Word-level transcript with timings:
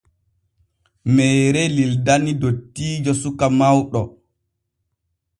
Meere 1.17 1.63
lildani 1.75 2.33
dottiijo 2.43 3.13
suka 3.21 3.45
mawɗo. 3.59 4.01